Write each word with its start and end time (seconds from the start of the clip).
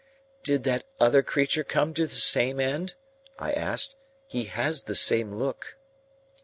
"Did 0.41 0.63
that 0.63 0.83
other 0.99 1.21
creature 1.21 1.63
come 1.63 1.93
to 1.93 2.07
the 2.07 2.15
same 2.15 2.59
end?" 2.59 2.95
I 3.37 3.53
asked. 3.53 3.97
"He 4.25 4.45
has 4.45 4.85
the 4.85 4.95
same 4.95 5.35
look." 5.37 5.77